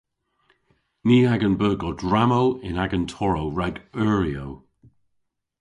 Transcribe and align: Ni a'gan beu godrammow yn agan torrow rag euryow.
Ni 1.07 1.17
a'gan 1.33 1.55
beu 1.59 1.73
godrammow 1.81 2.47
yn 2.67 2.79
agan 2.83 3.05
torrow 3.13 3.47
rag 3.59 3.75
euryow. 4.05 4.51